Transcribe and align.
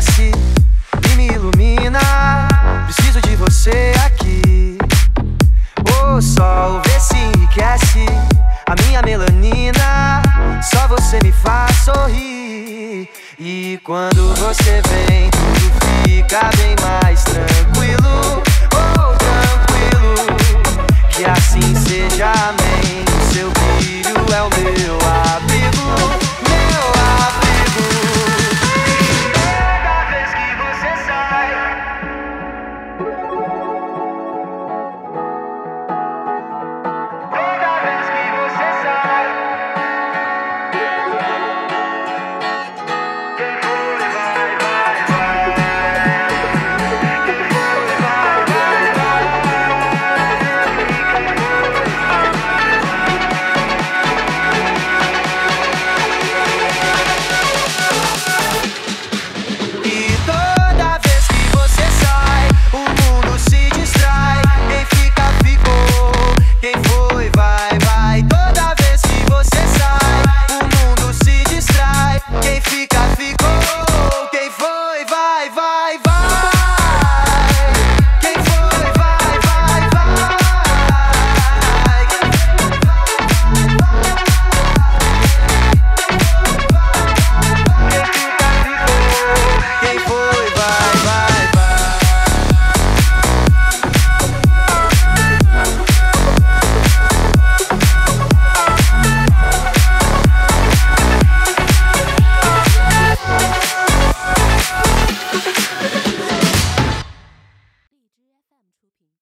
desce 0.00 0.32
e 1.10 1.16
me 1.16 1.26
ilumina. 1.26 2.00
Preciso 2.86 3.20
de 3.20 3.36
você 3.36 3.92
aqui. 4.06 4.78
O 6.02 6.20
sol 6.22 6.80
vê 6.86 6.98
se 6.98 7.16
enriquece 7.16 8.06
a 8.66 8.74
minha 8.82 9.02
melanina. 9.02 10.22
Só 10.62 10.88
você 10.88 11.18
me 11.22 11.30
faz 11.30 11.76
sorrir. 11.84 13.08
E 13.38 13.78
quando 13.84 14.34
você 14.36 14.80
vem, 14.88 15.30
tudo 15.30 15.70
fica 16.04 16.50
bem 16.56 16.74
mais 16.82 17.22
tranquilo. 17.24 18.42
Oh, 18.72 19.16
tranquilo. 19.18 20.36
Que 21.10 21.24
assim 21.26 21.74
seja, 21.76 22.32
amém. 22.48 23.04
O 23.06 23.32
seu 23.32 23.50
brilho 23.50 24.34
é 24.34 24.42
o 24.42 24.50
meu. 24.50 24.99